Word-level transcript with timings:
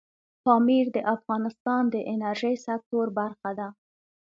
پامیر 0.43 0.85
د 0.95 0.97
افغانستان 1.15 1.83
د 1.89 1.95
انرژۍ 2.13 2.55
سکتور 2.67 3.07
برخه 3.19 3.51
ده. 3.59 3.67